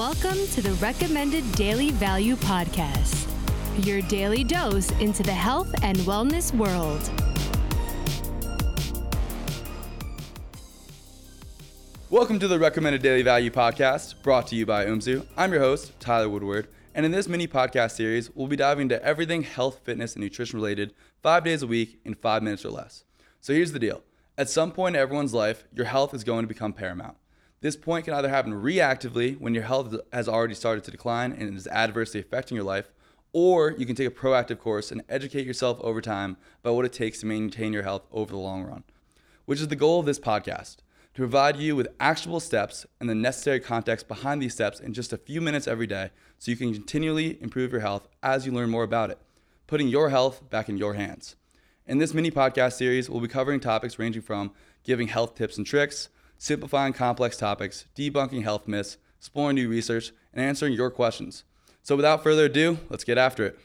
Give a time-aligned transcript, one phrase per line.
[0.00, 3.28] Welcome to the Recommended Daily Value Podcast,
[3.84, 7.02] your daily dose into the health and wellness world.
[12.08, 15.26] Welcome to the Recommended Daily Value Podcast, brought to you by UMZU.
[15.36, 19.04] I'm your host, Tyler Woodward, and in this mini podcast series, we'll be diving into
[19.04, 23.04] everything health, fitness, and nutrition related five days a week in five minutes or less.
[23.42, 24.02] So here's the deal
[24.38, 27.18] at some point in everyone's life, your health is going to become paramount.
[27.62, 31.54] This point can either happen reactively when your health has already started to decline and
[31.54, 32.90] is adversely affecting your life,
[33.34, 36.92] or you can take a proactive course and educate yourself over time about what it
[36.92, 38.82] takes to maintain your health over the long run,
[39.44, 40.78] which is the goal of this podcast
[41.12, 45.12] to provide you with actionable steps and the necessary context behind these steps in just
[45.12, 48.70] a few minutes every day so you can continually improve your health as you learn
[48.70, 49.18] more about it,
[49.66, 51.36] putting your health back in your hands.
[51.86, 54.52] In this mini podcast series, we'll be covering topics ranging from
[54.82, 56.08] giving health tips and tricks
[56.40, 61.44] simplifying complex topics, debunking health myths, exploring new research, and answering your questions.
[61.82, 63.58] So without further ado, let's get after it.